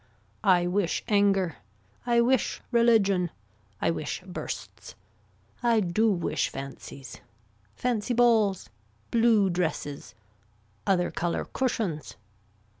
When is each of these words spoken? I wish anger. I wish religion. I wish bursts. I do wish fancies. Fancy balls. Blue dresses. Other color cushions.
I 0.43 0.65
wish 0.65 1.03
anger. 1.07 1.57
I 2.07 2.21
wish 2.21 2.59
religion. 2.71 3.29
I 3.79 3.91
wish 3.91 4.23
bursts. 4.25 4.95
I 5.61 5.79
do 5.79 6.09
wish 6.11 6.49
fancies. 6.49 7.21
Fancy 7.75 8.15
balls. 8.15 8.71
Blue 9.11 9.47
dresses. 9.51 10.15
Other 10.87 11.11
color 11.11 11.45
cushions. 11.45 12.15